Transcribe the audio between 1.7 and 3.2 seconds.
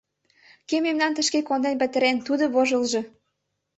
петырен— тудо вожылжо!»